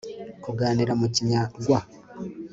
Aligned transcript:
kuganira 0.43 0.93
mu 0.99 1.07
kinyarwa 1.15 1.79